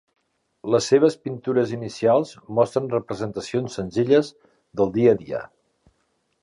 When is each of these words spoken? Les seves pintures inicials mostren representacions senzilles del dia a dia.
Les 0.75 0.85
seves 0.91 1.17
pintures 1.25 1.73
inicials 1.77 2.31
mostren 2.61 2.89
representacions 2.95 3.77
senzilles 3.81 4.35
del 4.81 4.95
dia 4.99 5.17
a 5.17 5.21
dia. 5.25 5.45